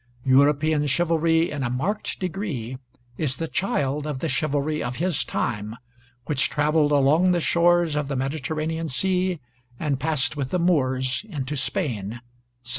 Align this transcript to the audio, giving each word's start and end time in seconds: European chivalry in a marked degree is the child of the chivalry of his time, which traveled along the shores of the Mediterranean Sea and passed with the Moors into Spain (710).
European 0.25 0.87
chivalry 0.87 1.51
in 1.51 1.61
a 1.61 1.69
marked 1.69 2.19
degree 2.19 2.79
is 3.19 3.37
the 3.37 3.47
child 3.47 4.07
of 4.07 4.17
the 4.17 4.27
chivalry 4.27 4.81
of 4.81 4.95
his 4.95 5.23
time, 5.23 5.75
which 6.25 6.49
traveled 6.49 6.91
along 6.91 7.33
the 7.33 7.39
shores 7.39 7.95
of 7.95 8.07
the 8.07 8.15
Mediterranean 8.15 8.87
Sea 8.87 9.39
and 9.79 9.99
passed 9.99 10.35
with 10.35 10.49
the 10.49 10.57
Moors 10.57 11.23
into 11.29 11.55
Spain 11.55 12.13
(710). 12.63 12.67